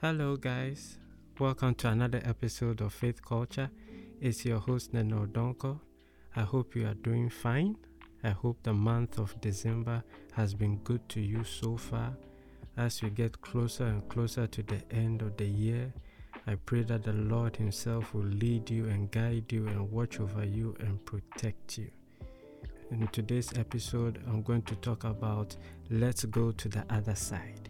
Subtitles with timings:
[0.00, 0.96] Hello, guys.
[1.40, 3.68] Welcome to another episode of Faith Kulture.
[4.20, 5.80] It's your host, Neno Donko.
[6.36, 7.76] I hope you are doing fine.
[8.22, 12.16] I hope the month of December has been good to you so far.
[12.76, 15.92] As we get closer and closer to the end of the year,
[16.46, 20.44] I pray that the Lord Himself will lead you and guide you and watch over
[20.44, 21.90] you and protect you.
[22.92, 25.56] In today's episode, I'm going to talk about
[25.90, 27.67] let's go to the other side.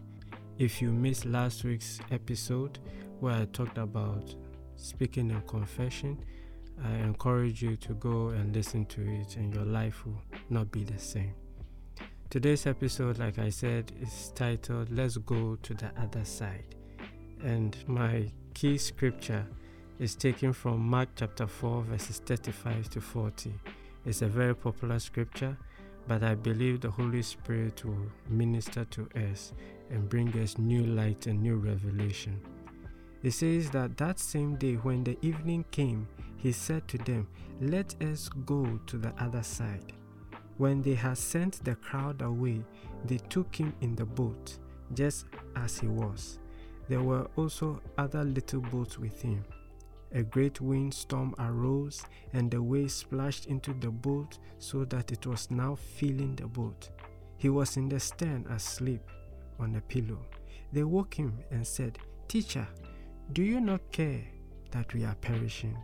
[0.59, 2.79] If you missed last week's episode
[3.21, 4.35] where I talked about
[4.75, 6.21] speaking and confession,
[6.83, 10.83] I encourage you to go and listen to it, and your life will not be
[10.83, 11.33] the same.
[12.29, 16.75] Today's episode, like I said, is titled Let's Go to the Other Side.
[17.41, 19.47] And my key scripture
[19.97, 23.53] is taken from Mark chapter 4, verses 35 to 40.
[24.05, 25.57] It's a very popular scripture,
[26.07, 29.53] but I believe the Holy Spirit will minister to us
[29.89, 32.39] and bring us new light and new revelation.
[33.21, 37.27] It says that that same day, when the evening came, he said to them,
[37.59, 39.93] Let us go to the other side.
[40.57, 42.63] When they had sent the crowd away,
[43.05, 44.57] they took him in the boat,
[44.93, 46.39] just as he was.
[46.87, 49.43] There were also other little boats with him.
[50.11, 55.51] A great windstorm arose, and the waves splashed into the boat so that it was
[55.51, 56.89] now filling the boat.
[57.37, 59.01] He was in the stern asleep
[59.59, 60.19] on a pillow.
[60.73, 62.67] They woke him and said, Teacher,
[63.33, 64.23] do you not care
[64.71, 65.77] that we are perishing?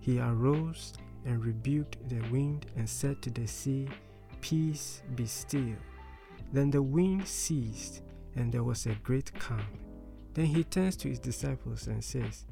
[0.00, 0.92] He arose
[1.24, 3.88] and rebuked the wind and said to the sea,
[4.40, 5.76] Peace, be still.
[6.52, 8.02] Then the wind ceased,
[8.36, 9.66] and there was a great calm.
[10.34, 12.44] Then he turns to his disciples and says,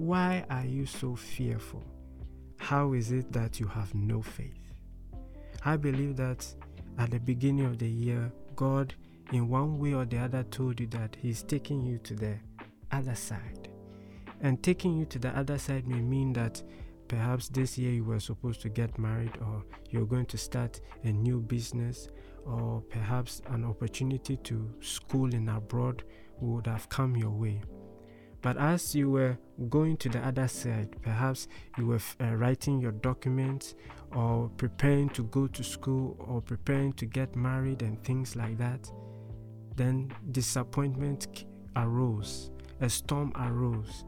[0.00, 1.84] Why are you so fearful?
[2.56, 4.72] How is it that you have no faith?
[5.66, 6.46] I believe that
[6.96, 8.94] at the beginning of the year, God,
[9.30, 12.36] in one way or the other, told you that He's taking you to the
[12.90, 13.68] other side.
[14.40, 16.62] And taking you to the other side may mean that
[17.06, 21.12] perhaps this year you were supposed to get married, or you're going to start a
[21.12, 22.08] new business,
[22.46, 26.04] or perhaps an opportunity to school in abroad
[26.40, 27.60] would have come your way.
[28.42, 32.92] But as you were going to the other side, perhaps you were uh, writing your
[32.92, 33.74] documents
[34.14, 38.90] or preparing to go to school or preparing to get married and things like that,
[39.76, 41.44] then disappointment
[41.76, 44.04] arose, a storm arose,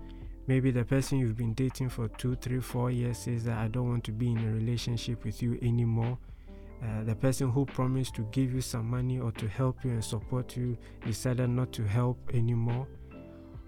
[0.49, 3.89] Maybe the person you've been dating for two, three, four years says that I don't
[3.89, 6.19] want to be in a relationship with you anymore.
[6.83, 10.05] Uh, the person who promised to give you some money or to help you and
[10.05, 10.77] support you
[11.07, 12.89] decided not to help anymore.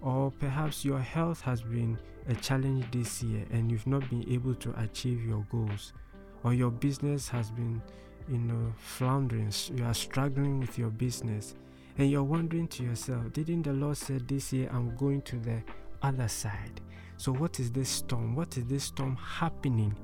[0.04, 1.98] Or perhaps your health has been
[2.28, 5.94] a challenge this year and you've not been able to achieve your goals.
[6.42, 7.81] Or your business has been,
[8.28, 9.50] you know, floundering.
[9.75, 11.54] You are struggling with your business
[11.97, 15.62] and you're wondering to yourself, didn't the Lord say this year I'm going to the
[16.03, 16.82] other side.
[17.16, 18.34] So, what is this storm?
[18.34, 19.97] What is this storm happening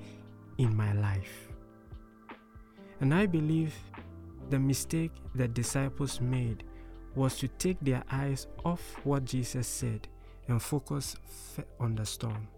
[0.56, 1.48] in my life?
[3.00, 3.74] And I believe
[4.48, 6.64] the mistake the disciples made
[7.14, 10.08] was to take their eyes off what Jesus said
[10.48, 11.16] and focus
[11.78, 12.48] on the storm.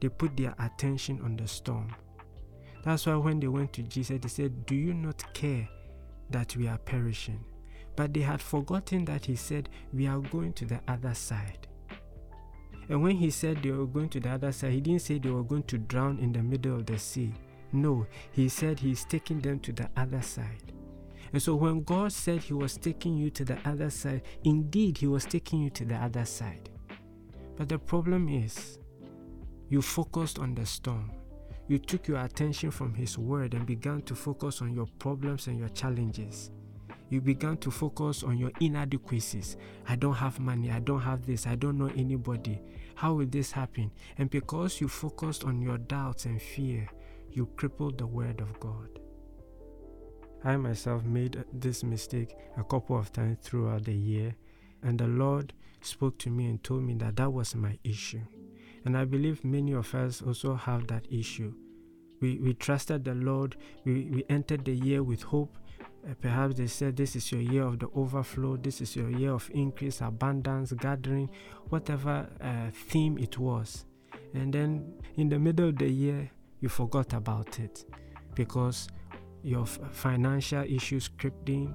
[0.00, 1.94] They put their attention on the storm.
[2.84, 5.68] That's why when they went to Jesus, they said, Do you not care
[6.30, 7.44] that we are perishing?
[7.96, 11.66] But they had forgotten that he said, We are going to the other side.
[12.88, 15.30] And when he said they were going to the other side, he didn't say they
[15.30, 17.32] were going to drown in the middle of the sea.
[17.72, 20.72] No, he said he's taking them to the other side.
[21.36, 25.06] And so when God said he was taking you to the other side, indeed he
[25.06, 26.70] was taking you to the other side.
[27.56, 28.78] But the problem is,
[29.68, 31.12] you focused on the storm.
[31.68, 35.58] You took your attention from his word and began to focus on your problems and
[35.58, 36.52] your challenges
[37.08, 39.56] you began to focus on your inadequacies.
[39.86, 40.70] I don't have money.
[40.70, 41.46] I don't have this.
[41.46, 42.60] I don't know anybody.
[42.96, 43.92] How will this happen?
[44.18, 46.88] And because you focused on your doubts and fear,
[47.30, 48.98] you crippled the word of God.
[50.44, 54.34] I myself made this mistake a couple of times throughout the year,
[54.82, 58.22] and the Lord spoke to me and told me that that was my issue.
[58.84, 61.52] And I believe many of us also have that issue.
[62.20, 65.58] We, we trusted the Lord, we, we entered the year with hope,
[66.08, 69.32] uh, perhaps they said this is your year of the overflow, this is your year
[69.32, 71.28] of increase, abundance, gathering,
[71.68, 73.84] whatever uh, theme it was.
[74.32, 76.30] And then in the middle of the year,
[76.60, 77.84] you forgot about it
[78.34, 78.88] because
[79.46, 81.72] your financial issues crept in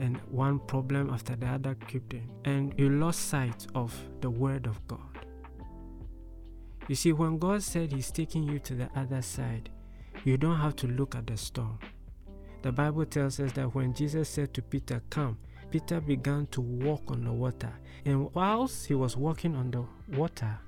[0.00, 2.28] and one problem after the other crept in.
[2.44, 4.98] And you lost sight of the Word of God.
[6.88, 9.70] You see, when God said He's taking you to the other side,
[10.24, 11.78] you don't have to look at the storm.
[12.62, 15.38] The Bible tells us that when Jesus said to Peter, Come,
[15.70, 17.72] Peter began to walk on the water.
[18.04, 19.84] And whilst he was walking on the
[20.16, 20.58] water,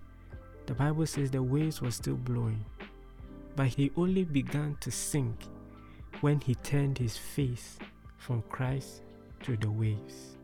[0.66, 2.64] the Bible says the waves were still blowing.
[3.56, 5.46] But he only began to sink
[6.21, 7.79] when he turned his face
[8.19, 9.03] from Christ
[9.43, 10.37] to the waves.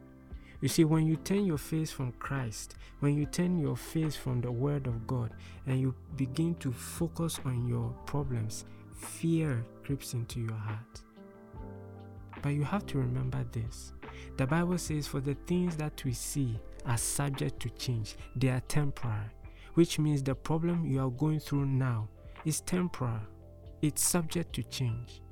[0.61, 4.41] You see, when you turn your face from Christ, when you turn your face from
[4.41, 5.33] the Word of God,
[5.67, 8.65] and you begin to focus on your problems,
[8.95, 11.01] fear creeps into your heart.
[12.43, 13.93] But you have to remember this
[14.37, 18.63] the Bible says, For the things that we see are subject to change, they are
[18.69, 19.31] temporary,
[19.75, 22.09] which means the problem you are going through now
[22.45, 23.21] is temporary,
[23.83, 25.23] it's subject to change.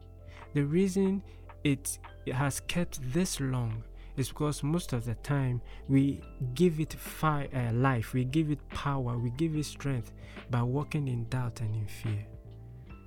[0.54, 1.22] The reason
[1.64, 1.98] it
[2.32, 3.82] has kept this long
[4.16, 6.20] is because most of the time we
[6.54, 10.12] give it fi- uh, life, we give it power, we give it strength
[10.50, 12.26] by walking in doubt and in fear.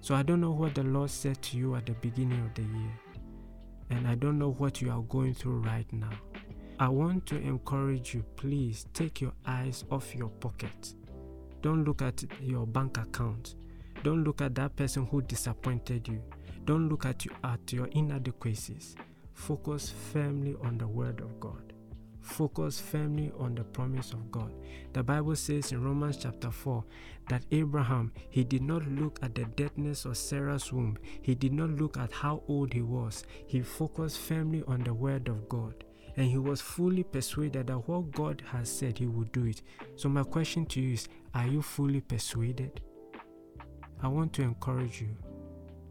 [0.02, 2.64] So I don't know what the Lord said to you at the beginning of the
[2.64, 3.00] year
[3.90, 6.12] and I don't know what you are going through right now.
[6.80, 10.96] I want to encourage you, please take your eyes off your pocket.
[11.62, 13.56] Don't look at your bank account.
[14.04, 16.22] Don't look at that person who disappointed you.
[16.66, 18.96] Don't look at, you, at your inadequacies.
[19.34, 21.74] Focus firmly on the Word of God.
[22.22, 24.50] Focus firmly on the promise of God.
[24.94, 26.82] The Bible says in Romans chapter 4
[27.28, 30.98] that Abraham, he did not look at the deadness of Sarah's womb.
[31.22, 33.26] He did not look at how old he was.
[33.46, 35.84] He focused firmly on the word of God.
[36.16, 39.62] And he was fully persuaded that what God has said, he would do it.
[39.98, 42.82] So, my question to you is Are you fully persuaded?
[44.02, 45.18] I want to encourage you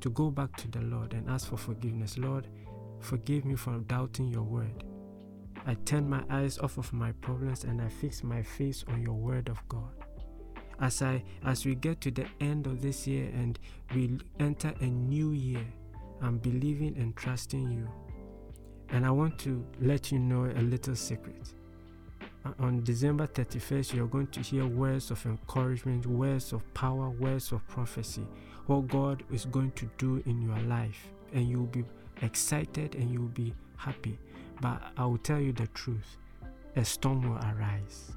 [0.03, 2.19] to go back to the Lord and ask for forgiveness.
[2.19, 2.49] Lord,
[3.01, 4.85] forgive me for doubting your word.
[5.65, 9.15] I turn my eyes off of my problems and I fix my face on your
[9.15, 9.93] word of God.
[10.81, 13.59] As I as we get to the end of this year and
[13.95, 15.65] we enter a new year,
[16.21, 17.89] I'm believing and trusting you.
[18.89, 21.55] And I want to let you know a little secret.
[22.45, 27.53] Uh, on December 31st, you're going to hear words of encouragement, words of power, words
[27.53, 28.27] of prophecy,
[28.67, 31.09] what God is going to do in your life.
[31.33, 31.85] And you'll be
[32.21, 34.19] excited and you'll be happy.
[34.61, 36.19] But I will tell you the truth
[36.77, 38.13] a storm will arise.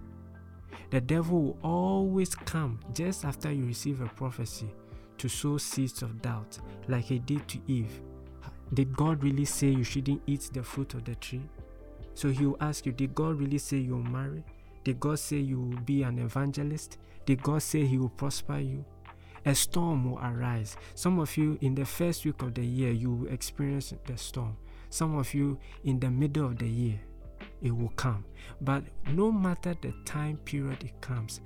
[0.92, 4.70] The devil will always come just after you receive a prophecy
[5.18, 8.02] to sow seeds of doubt, like he did to Eve.
[8.74, 11.42] Did God really say you shouldn't eat the fruit of the tree?
[12.14, 14.44] So he will ask you, Did God really say you'll marry?
[14.84, 16.98] Did God say you will be an evangelist?
[17.26, 18.86] Did God say he will prosper you?
[19.48, 20.76] A storm will arise.
[20.96, 24.58] Some of you, in the first week of the year, you will experience the storm.
[24.90, 27.00] Some of you in the middle of the year,
[27.62, 28.26] it will come.
[28.62, 31.42] But no matter the time period it comes,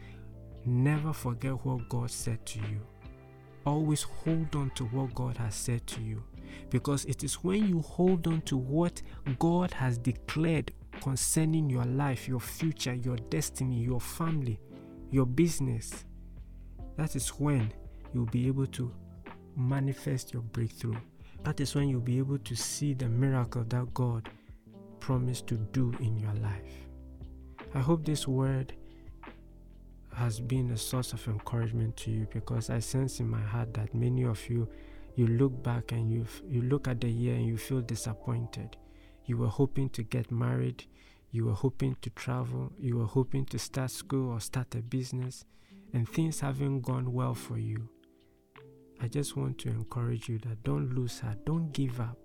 [0.66, 2.80] never forget what God said to you.
[3.66, 6.24] Always hold on to what God has said to you.
[6.70, 9.02] Because it is when you hold on to what
[9.40, 10.72] God has declared
[11.02, 14.60] concerning your life, your future, your destiny, your family,
[15.12, 16.06] your business,
[16.96, 17.72] that is when
[18.14, 18.92] you'll be able to
[19.56, 20.98] manifest your breakthrough.
[21.44, 24.30] That is when you'll be able to see the miracle that God
[25.00, 26.88] promised to do in your life.
[27.74, 28.74] I hope this word
[30.14, 33.94] has been a source of encouragement to you because I sense in my heart that
[33.94, 34.68] many of you
[35.16, 38.78] you look back and you you look at the year and you feel disappointed.
[39.26, 40.86] You were hoping to get married,
[41.32, 45.46] you were hoping to travel, you were hoping to start school or start a business
[45.94, 47.90] and things haven't gone well for you.
[49.02, 52.18] I just want to encourage you that don't lose heart, don't give up.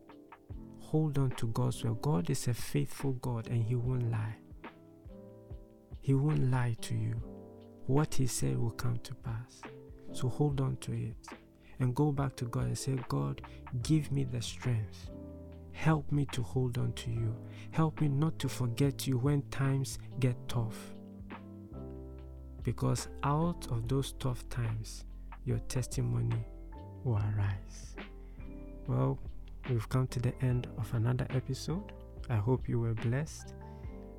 [0.81, 2.03] Hold on to God's word.
[2.03, 4.37] God is a faithful God and He won't lie.
[6.01, 7.15] He won't lie to you.
[7.87, 9.63] What He said will come to pass.
[10.13, 11.17] So hold on to it
[11.79, 13.41] and go back to God and say, God,
[13.83, 15.11] give me the strength.
[15.73, 17.37] Help me to hold on to you.
[17.71, 20.95] Help me not to forget you when times get tough.
[22.63, 25.05] Because out of those tough times,
[25.45, 26.47] your testimony
[27.05, 27.95] will arise.
[28.87, 29.19] Well,
[29.69, 31.93] we've come to the end of another episode.
[32.29, 33.55] I hope you were blessed,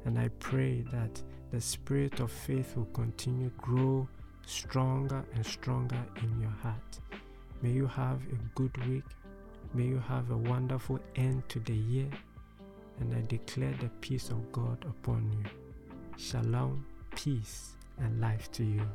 [0.06, 4.08] and I pray that the spirit of faith will continue to grow
[4.46, 7.00] stronger and stronger in your heart.
[7.62, 9.04] May you have a good week.
[9.74, 12.10] May you have a wonderful end to the year.
[13.00, 15.50] And I declare the peace of God upon you.
[16.18, 18.88] Shalom, peace, and life to you.